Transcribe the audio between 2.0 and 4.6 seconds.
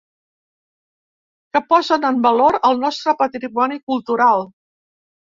en valor el nostre patrimoni cultural.